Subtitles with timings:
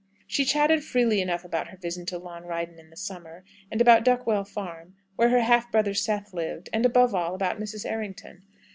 [0.25, 4.45] She chatted freely enough about her visit to Llanryddan in the summer, and about Duckwell
[4.45, 7.85] Farm, where her half brother Seth lived, and, above all, about Mrs.
[7.85, 8.41] Errington.